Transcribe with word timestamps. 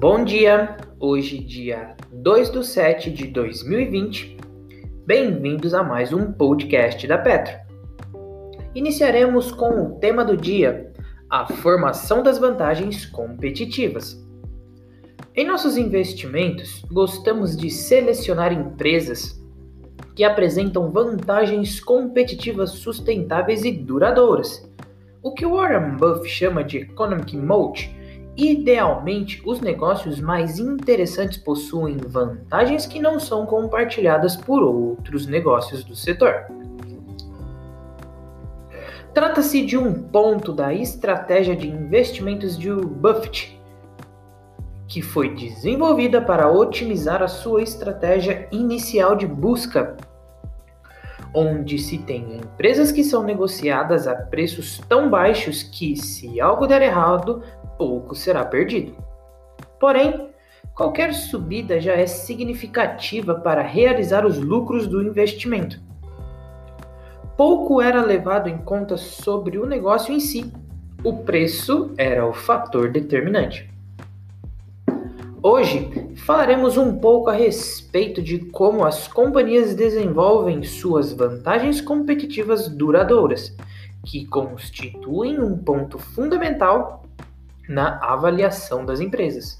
Bom 0.00 0.24
dia! 0.24 0.78
Hoje, 0.98 1.36
dia 1.36 1.94
2 2.10 2.50
de 2.50 2.66
7 2.66 3.10
de 3.10 3.26
2020. 3.26 4.34
Bem-vindos 5.04 5.74
a 5.74 5.82
mais 5.82 6.10
um 6.10 6.32
podcast 6.32 7.06
da 7.06 7.18
Petro. 7.18 7.52
Iniciaremos 8.74 9.52
com 9.52 9.68
o 9.68 9.98
tema 9.98 10.24
do 10.24 10.38
dia: 10.38 10.90
a 11.28 11.46
formação 11.46 12.22
das 12.22 12.38
vantagens 12.38 13.04
competitivas. 13.04 14.26
Em 15.36 15.46
nossos 15.46 15.76
investimentos, 15.76 16.82
gostamos 16.90 17.54
de 17.54 17.68
selecionar 17.68 18.54
empresas 18.54 19.38
que 20.16 20.24
apresentam 20.24 20.90
vantagens 20.90 21.78
competitivas 21.78 22.70
sustentáveis 22.70 23.66
e 23.66 23.72
duradouras, 23.72 24.66
o 25.22 25.34
que 25.34 25.44
Warren 25.44 25.98
Buffett 25.98 26.26
chama 26.26 26.64
de 26.64 26.78
economic 26.78 27.36
moat 27.36 27.99
Idealmente, 28.36 29.42
os 29.44 29.60
negócios 29.60 30.20
mais 30.20 30.58
interessantes 30.58 31.36
possuem 31.38 31.96
vantagens 31.96 32.86
que 32.86 33.00
não 33.00 33.18
são 33.18 33.44
compartilhadas 33.44 34.36
por 34.36 34.62
outros 34.62 35.26
negócios 35.26 35.84
do 35.84 35.94
setor. 35.96 36.46
Trata-se 39.12 39.66
de 39.66 39.76
um 39.76 39.92
ponto 39.92 40.52
da 40.52 40.72
estratégia 40.72 41.56
de 41.56 41.68
investimentos 41.68 42.56
de 42.56 42.72
Buffett, 42.72 43.60
que 44.86 45.02
foi 45.02 45.34
desenvolvida 45.34 46.20
para 46.20 46.50
otimizar 46.50 47.22
a 47.22 47.28
sua 47.28 47.62
estratégia 47.62 48.48
inicial 48.52 49.16
de 49.16 49.26
busca, 49.26 49.96
onde 51.34 51.78
se 51.78 51.98
tem 51.98 52.36
empresas 52.36 52.90
que 52.90 53.04
são 53.04 53.22
negociadas 53.22 54.06
a 54.06 54.14
preços 54.14 54.78
tão 54.88 55.08
baixos 55.08 55.62
que, 55.62 55.96
se 55.96 56.40
algo 56.40 56.66
der 56.66 56.82
errado, 56.82 57.42
pouco 57.80 58.14
será 58.14 58.44
perdido. 58.44 58.94
Porém, 59.80 60.28
qualquer 60.74 61.14
subida 61.14 61.80
já 61.80 61.94
é 61.94 62.06
significativa 62.06 63.36
para 63.36 63.62
realizar 63.62 64.26
os 64.26 64.36
lucros 64.36 64.86
do 64.86 65.02
investimento. 65.02 65.80
Pouco 67.38 67.80
era 67.80 68.04
levado 68.04 68.50
em 68.50 68.58
conta 68.58 68.98
sobre 68.98 69.56
o 69.56 69.64
negócio 69.64 70.12
em 70.12 70.20
si, 70.20 70.52
o 71.02 71.22
preço 71.22 71.94
era 71.96 72.26
o 72.26 72.34
fator 72.34 72.90
determinante. 72.90 73.70
Hoje 75.42 76.12
falaremos 76.16 76.76
um 76.76 76.98
pouco 76.98 77.30
a 77.30 77.32
respeito 77.32 78.20
de 78.20 78.40
como 78.40 78.84
as 78.84 79.08
companhias 79.08 79.74
desenvolvem 79.74 80.62
suas 80.64 81.14
vantagens 81.14 81.80
competitivas 81.80 82.68
duradouras, 82.68 83.56
que 84.04 84.26
constituem 84.26 85.40
um 85.40 85.56
ponto 85.56 85.98
fundamental 85.98 86.99
na 87.70 88.00
avaliação 88.02 88.84
das 88.84 88.98
empresas. 88.98 89.56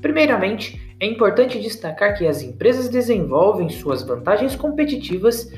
Primeiramente, 0.00 0.96
é 0.98 1.06
importante 1.06 1.60
destacar 1.60 2.16
que 2.16 2.26
as 2.26 2.42
empresas 2.42 2.88
desenvolvem 2.88 3.68
suas 3.68 4.02
vantagens 4.02 4.56
competitivas 4.56 5.52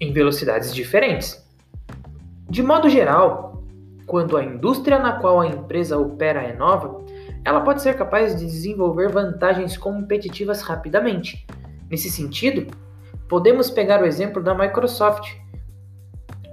em 0.00 0.12
velocidades 0.14 0.74
diferentes. 0.74 1.46
De 2.48 2.62
modo 2.62 2.88
geral, 2.88 3.62
quando 4.06 4.34
a 4.34 4.42
indústria 4.42 4.98
na 4.98 5.12
qual 5.20 5.40
a 5.40 5.46
empresa 5.46 5.98
opera 5.98 6.42
é 6.42 6.54
nova, 6.54 7.04
ela 7.44 7.60
pode 7.60 7.82
ser 7.82 7.94
capaz 7.94 8.34
de 8.34 8.46
desenvolver 8.46 9.10
vantagens 9.10 9.76
competitivas 9.76 10.62
rapidamente. 10.62 11.46
Nesse 11.90 12.10
sentido, 12.10 12.66
podemos 13.28 13.70
pegar 13.70 14.02
o 14.02 14.06
exemplo 14.06 14.42
da 14.42 14.54
Microsoft, 14.54 15.34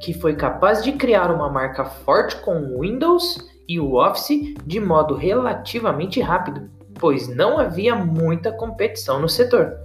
que 0.01 0.13
foi 0.13 0.35
capaz 0.35 0.83
de 0.83 0.91
criar 0.91 1.31
uma 1.31 1.49
marca 1.49 1.85
forte 1.85 2.35
com 2.41 2.81
Windows 2.81 3.56
e 3.67 3.79
o 3.79 3.95
Office 3.95 4.55
de 4.65 4.79
modo 4.79 5.15
relativamente 5.15 6.21
rápido, 6.21 6.69
pois 6.99 7.27
não 7.27 7.59
havia 7.59 7.95
muita 7.95 8.51
competição 8.51 9.19
no 9.19 9.27
setor. 9.27 9.77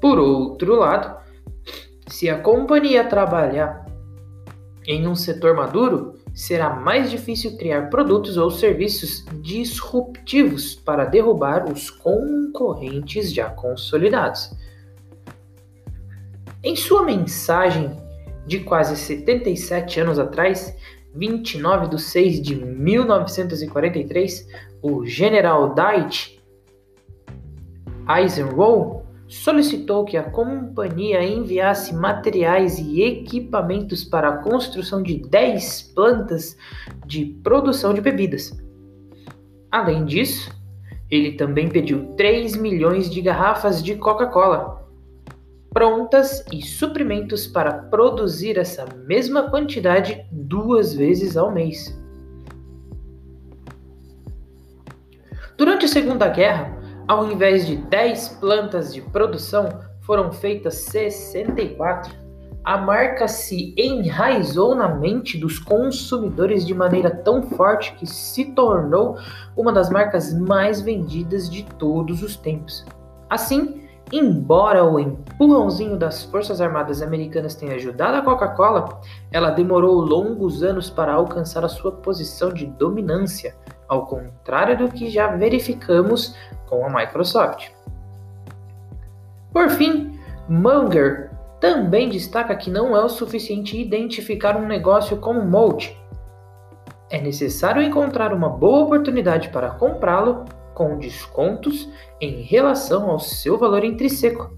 Por 0.00 0.18
outro 0.18 0.76
lado, 0.76 1.18
se 2.06 2.28
a 2.30 2.38
companhia 2.40 3.04
trabalhar 3.04 3.84
em 4.86 5.06
um 5.06 5.14
setor 5.14 5.54
maduro, 5.54 6.14
será 6.34 6.70
mais 6.70 7.10
difícil 7.10 7.56
criar 7.58 7.90
produtos 7.90 8.36
ou 8.36 8.50
serviços 8.50 9.24
disruptivos 9.42 10.74
para 10.76 11.04
derrubar 11.04 11.70
os 11.70 11.90
concorrentes 11.90 13.32
já 13.34 13.50
consolidados. 13.50 14.50
Em 16.62 16.74
sua 16.74 17.02
mensagem 17.02 17.90
de 18.46 18.60
quase 18.60 18.96
77 18.96 20.00
anos 20.00 20.18
atrás, 20.18 20.74
29 21.18 21.88
de 21.88 22.00
6 22.00 22.40
de 22.40 22.54
1943, 22.54 24.48
o 24.80 25.04
general 25.04 25.74
Dwight 25.74 26.40
Eisenhower 28.08 29.02
solicitou 29.26 30.04
que 30.04 30.16
a 30.16 30.22
companhia 30.22 31.22
enviasse 31.22 31.94
materiais 31.94 32.78
e 32.78 33.02
equipamentos 33.02 34.04
para 34.04 34.28
a 34.28 34.38
construção 34.38 35.02
de 35.02 35.18
10 35.18 35.92
plantas 35.94 36.56
de 37.04 37.26
produção 37.42 37.92
de 37.92 38.00
bebidas. 38.00 38.56
Além 39.70 40.06
disso, 40.06 40.50
ele 41.10 41.32
também 41.32 41.68
pediu 41.68 42.14
3 42.16 42.56
milhões 42.56 43.10
de 43.10 43.20
garrafas 43.20 43.82
de 43.82 43.96
Coca-Cola 43.96 44.87
prontas 45.78 46.44
e 46.52 46.60
suprimentos 46.60 47.46
para 47.46 47.72
produzir 47.72 48.58
essa 48.58 48.84
mesma 49.06 49.48
quantidade 49.48 50.26
duas 50.32 50.92
vezes 50.92 51.36
ao 51.36 51.52
mês. 51.52 51.96
Durante 55.56 55.84
a 55.84 55.88
Segunda 55.88 56.26
Guerra, 56.26 56.76
ao 57.06 57.30
invés 57.30 57.64
de 57.64 57.76
10 57.76 58.28
plantas 58.40 58.92
de 58.92 59.00
produção, 59.00 59.68
foram 60.00 60.32
feitas 60.32 60.74
64. 60.74 62.12
A 62.64 62.76
marca 62.76 63.28
se 63.28 63.72
enraizou 63.78 64.74
na 64.74 64.88
mente 64.88 65.38
dos 65.38 65.60
consumidores 65.60 66.66
de 66.66 66.74
maneira 66.74 67.08
tão 67.08 67.40
forte 67.50 67.94
que 67.94 68.04
se 68.04 68.46
tornou 68.46 69.16
uma 69.56 69.72
das 69.72 69.90
marcas 69.90 70.36
mais 70.36 70.80
vendidas 70.80 71.48
de 71.48 71.62
todos 71.78 72.20
os 72.20 72.34
tempos. 72.34 72.84
Assim, 73.30 73.87
Embora 74.10 74.84
o 74.84 74.98
empurrãozinho 74.98 75.96
das 75.96 76.24
Forças 76.24 76.60
Armadas 76.62 77.02
Americanas 77.02 77.54
tenha 77.54 77.74
ajudado 77.74 78.16
a 78.16 78.22
Coca-Cola, 78.22 79.00
ela 79.30 79.50
demorou 79.50 80.00
longos 80.00 80.62
anos 80.62 80.88
para 80.88 81.12
alcançar 81.12 81.62
a 81.62 81.68
sua 81.68 81.92
posição 81.92 82.50
de 82.50 82.64
dominância, 82.64 83.54
ao 83.86 84.06
contrário 84.06 84.78
do 84.78 84.88
que 84.88 85.10
já 85.10 85.28
verificamos 85.28 86.34
com 86.66 86.86
a 86.86 86.90
Microsoft. 86.90 87.68
Por 89.52 89.68
fim, 89.70 90.18
Munger 90.48 91.30
também 91.60 92.08
destaca 92.08 92.56
que 92.56 92.70
não 92.70 92.96
é 92.96 93.04
o 93.04 93.08
suficiente 93.10 93.78
identificar 93.78 94.56
um 94.56 94.66
negócio 94.66 95.18
como 95.18 95.44
Mold. 95.44 95.94
É 97.10 97.20
necessário 97.20 97.82
encontrar 97.82 98.32
uma 98.32 98.48
boa 98.48 98.84
oportunidade 98.84 99.50
para 99.50 99.70
comprá-lo 99.70 100.44
com 100.78 100.96
descontos 100.96 101.88
em 102.20 102.40
relação 102.40 103.10
ao 103.10 103.18
seu 103.18 103.58
valor 103.58 103.82
intrínseco. 103.82 104.56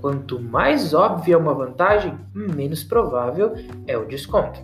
Quanto 0.00 0.40
mais 0.40 0.94
óbvia 0.94 1.36
uma 1.36 1.52
vantagem, 1.52 2.18
menos 2.34 2.82
provável 2.82 3.54
é 3.86 3.94
o 3.98 4.06
desconto. 4.06 4.58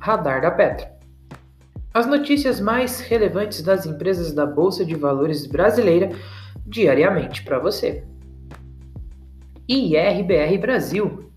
Radar 0.00 0.42
da 0.42 0.50
Petra. 0.50 0.90
As 1.94 2.08
notícias 2.08 2.58
mais 2.58 2.98
relevantes 2.98 3.62
das 3.62 3.86
empresas 3.86 4.32
da 4.32 4.44
Bolsa 4.44 4.84
de 4.84 4.96
Valores 4.96 5.46
brasileira 5.46 6.10
diariamente 6.66 7.44
para 7.44 7.60
você. 7.60 8.04
IRBR 9.68 10.58
Brasil 10.58 11.30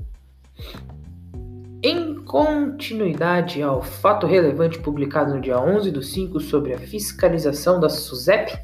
continuidade 2.35 3.63
ao 3.63 3.81
fato 3.81 4.27
relevante 4.27 4.77
publicado 4.79 5.33
no 5.33 5.39
dia 5.39 5.57
11 5.57 5.89
do 5.89 6.01
5 6.01 6.37
sobre 6.41 6.73
a 6.73 6.77
fiscalização 6.77 7.79
da 7.79 7.87
SUSEP, 7.87 8.59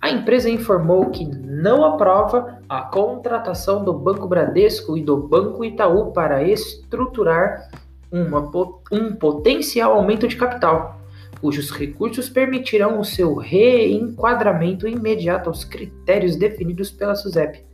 a 0.00 0.08
empresa 0.08 0.48
informou 0.48 1.10
que 1.10 1.24
não 1.24 1.84
aprova 1.84 2.60
a 2.68 2.82
contratação 2.82 3.84
do 3.84 3.92
Banco 3.92 4.28
Bradesco 4.28 4.96
e 4.96 5.02
do 5.02 5.16
Banco 5.16 5.64
Itaú 5.64 6.12
para 6.12 6.48
estruturar 6.48 7.68
uma, 8.08 8.48
um 8.92 9.16
potencial 9.16 9.94
aumento 9.94 10.28
de 10.28 10.36
capital, 10.36 11.00
cujos 11.40 11.72
recursos 11.72 12.28
permitirão 12.28 13.00
o 13.00 13.04
seu 13.04 13.34
reenquadramento 13.34 14.86
imediato 14.86 15.48
aos 15.48 15.64
critérios 15.64 16.36
definidos 16.36 16.92
pela 16.92 17.16
SUSEP. 17.16 17.64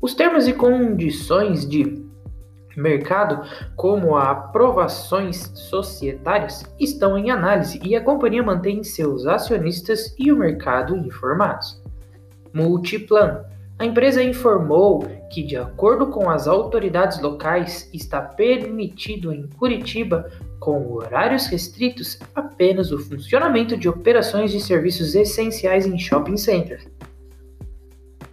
Os 0.00 0.14
termos 0.14 0.46
e 0.46 0.52
condições 0.52 1.68
de 1.68 2.11
mercado, 2.76 3.42
como 3.76 4.16
a 4.16 4.30
aprovações 4.30 5.50
societárias, 5.54 6.64
estão 6.78 7.16
em 7.18 7.30
análise 7.30 7.80
e 7.82 7.94
a 7.94 8.00
companhia 8.00 8.42
mantém 8.42 8.82
seus 8.82 9.26
acionistas 9.26 10.14
e 10.18 10.32
o 10.32 10.38
mercado 10.38 10.96
informados. 10.96 11.82
Multiplan. 12.52 13.44
A 13.78 13.84
empresa 13.84 14.22
informou 14.22 15.04
que, 15.30 15.42
de 15.42 15.56
acordo 15.56 16.06
com 16.08 16.30
as 16.30 16.46
autoridades 16.46 17.20
locais, 17.20 17.88
está 17.92 18.20
permitido 18.20 19.32
em 19.32 19.48
Curitiba, 19.58 20.30
com 20.60 20.92
horários 20.92 21.46
restritos, 21.46 22.20
apenas 22.34 22.92
o 22.92 22.98
funcionamento 22.98 23.76
de 23.76 23.88
operações 23.88 24.52
de 24.52 24.60
serviços 24.60 25.16
essenciais 25.16 25.86
em 25.86 25.98
shopping 25.98 26.36
centers. 26.36 26.86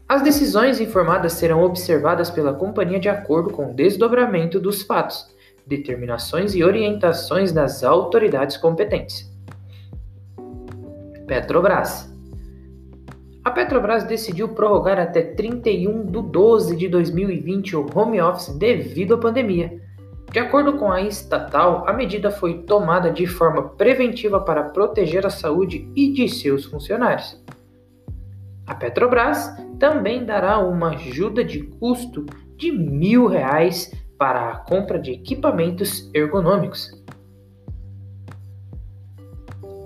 As 0.09 0.23
decisões 0.23 0.81
informadas 0.81 1.33
serão 1.33 1.61
observadas 1.61 2.31
pela 2.31 2.51
companhia 2.51 3.00
de 3.00 3.07
acordo 3.07 3.51
com 3.51 3.69
o 3.69 3.73
desdobramento 3.75 4.59
dos 4.59 4.81
fatos, 4.81 5.27
determinações 5.67 6.56
e 6.56 6.63
orientações 6.63 7.51
das 7.51 7.83
autoridades 7.83 8.57
competentes. 8.57 9.31
Petrobras 11.27 12.11
a 13.44 13.51
Petrobras 13.51 14.03
decidiu 14.03 14.50
prorrogar 14.50 15.00
até 15.00 15.21
31 15.21 16.06
de 16.07 16.21
12 16.21 16.75
de 16.75 16.88
2020 16.88 17.75
o 17.77 17.85
home 17.95 18.19
office 18.19 18.50
devido 18.57 19.13
à 19.13 19.17
pandemia. 19.17 19.79
De 20.31 20.39
acordo 20.39 20.73
com 20.73 20.91
a 20.91 21.01
estatal, 21.01 21.88
a 21.88 21.94
medida 21.94 22.29
foi 22.29 22.63
tomada 22.63 23.09
de 23.09 23.25
forma 23.25 23.69
preventiva 23.69 24.39
para 24.39 24.63
proteger 24.63 25.25
a 25.25 25.29
saúde 25.29 25.89
e 25.95 26.11
de 26.11 26.27
seus 26.27 26.65
funcionários. 26.65 27.41
A 28.69 28.75
Petrobras 28.75 29.51
também 29.80 30.24
dará 30.24 30.60
uma 30.60 30.92
ajuda 30.92 31.44
de 31.44 31.63
custo 31.63 32.27
de 32.56 32.71
mil 32.71 33.25
reais 33.25 33.92
para 34.16 34.51
a 34.51 34.56
compra 34.57 35.00
de 35.00 35.12
equipamentos 35.12 36.07
ergonômicos. 36.13 36.92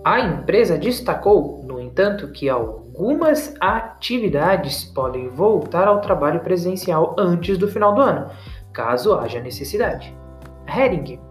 A 0.04 0.20
empresa 0.20 0.78
destacou, 0.78 1.64
no 1.64 1.80
entanto, 1.80 2.28
que 2.34 2.50
algumas 2.50 3.56
atividades 3.62 4.84
podem 4.84 5.30
voltar 5.30 5.88
ao 5.88 6.02
trabalho 6.02 6.42
presencial 6.42 7.16
antes 7.18 7.58
do 7.58 7.70
final 7.70 7.96
do 7.96 8.02
ano, 8.02 8.30
caso 8.74 9.14
haja 9.14 9.40
necessidade. 9.40 10.14
Hering. 10.68 11.22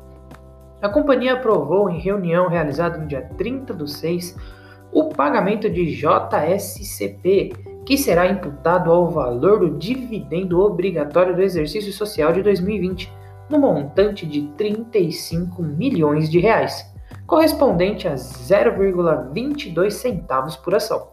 A 0.80 0.88
companhia 0.88 1.34
aprovou 1.34 1.90
em 1.90 2.00
reunião 2.00 2.48
realizada 2.48 2.96
no 2.96 3.06
dia 3.06 3.28
30 3.36 3.74
do 3.74 3.86
6 3.86 4.61
o 4.92 5.08
pagamento 5.08 5.70
de 5.70 5.96
JSCP, 5.96 7.52
que 7.84 7.96
será 7.96 8.28
imputado 8.28 8.92
ao 8.92 9.10
valor 9.10 9.60
do 9.60 9.78
dividendo 9.78 10.60
obrigatório 10.60 11.34
do 11.34 11.42
exercício 11.42 11.92
social 11.92 12.32
de 12.32 12.42
2020, 12.42 13.10
no 13.48 13.58
montante 13.58 14.26
de 14.26 14.42
35 14.56 15.62
milhões 15.62 16.30
de 16.30 16.38
reais 16.38 16.92
correspondente 17.26 18.06
a 18.06 18.14
0,22 18.14 19.90
centavos 19.90 20.56
por 20.56 20.74
ação. 20.74 21.08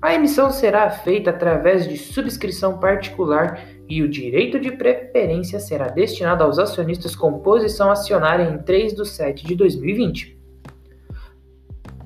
A 0.00 0.14
emissão 0.14 0.50
será 0.50 0.88
feita 0.88 1.28
através 1.30 1.86
de 1.88 1.96
subscrição 1.96 2.78
particular 2.78 3.60
e 3.88 4.02
o 4.02 4.08
direito 4.08 4.58
de 4.58 4.72
preferência 4.72 5.60
será 5.60 5.88
destinado 5.88 6.42
aos 6.44 6.58
acionistas 6.58 7.14
com 7.14 7.40
posição 7.40 7.90
acionária 7.90 8.44
em 8.44 8.56
3 8.58 8.94
de 8.94 9.06
7 9.06 9.46
de 9.46 9.54
2020. 9.54 10.36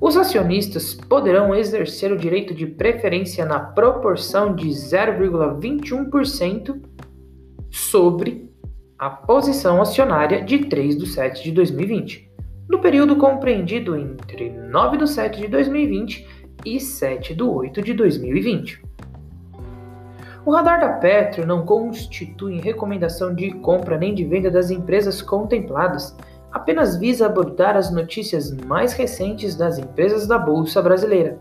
Os 0.00 0.16
acionistas 0.16 0.94
poderão 0.94 1.54
exercer 1.54 2.10
o 2.10 2.16
direito 2.16 2.54
de 2.54 2.66
preferência 2.66 3.44
na 3.44 3.60
proporção 3.60 4.54
de 4.54 4.68
0,21% 4.68 6.80
sobre 7.70 8.48
a 8.98 9.10
posição 9.10 9.82
acionária 9.82 10.42
de 10.42 10.60
3 10.60 10.96
de 10.96 11.06
7 11.06 11.42
de 11.42 11.52
2020, 11.52 12.32
no 12.68 12.78
período 12.78 13.16
compreendido 13.16 13.94
entre 13.94 14.48
9 14.48 14.96
de 14.96 15.06
7 15.06 15.42
de 15.42 15.48
2020 15.48 16.26
e 16.64 16.80
7 16.80 17.34
de 17.34 17.42
8 17.42 17.82
de 17.82 17.92
2020. 17.92 18.82
O 20.46 20.52
radar 20.52 20.80
da 20.80 20.94
Petro 20.94 21.46
não 21.46 21.66
constitui 21.66 22.58
recomendação 22.58 23.34
de 23.34 23.50
compra 23.50 23.98
nem 23.98 24.14
de 24.14 24.24
venda 24.24 24.50
das 24.50 24.70
empresas 24.70 25.20
contempladas, 25.20 26.16
apenas 26.52 26.96
visa 26.96 27.26
abordar 27.26 27.76
as 27.76 27.90
notícias 27.90 28.52
mais 28.66 28.92
recentes 28.92 29.54
das 29.56 29.78
empresas 29.78 30.26
da 30.26 30.38
Bolsa 30.38 30.82
Brasileira. 30.82 31.38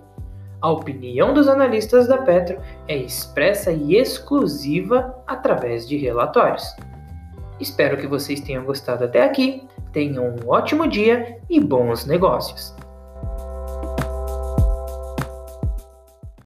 A 0.61 0.69
opinião 0.69 1.33
dos 1.33 1.47
analistas 1.47 2.07
da 2.07 2.17
Petro 2.17 2.59
é 2.87 2.97
expressa 2.97 3.71
e 3.71 3.95
exclusiva 3.95 5.15
através 5.25 5.87
de 5.87 5.97
relatórios. 5.97 6.75
Espero 7.59 7.97
que 7.97 8.07
vocês 8.07 8.41
tenham 8.41 8.65
gostado 8.65 9.05
até 9.05 9.23
aqui, 9.23 9.67
tenham 9.93 10.25
um 10.25 10.49
ótimo 10.49 10.87
dia 10.87 11.39
e 11.49 11.59
bons 11.59 12.05
negócios! 12.05 12.75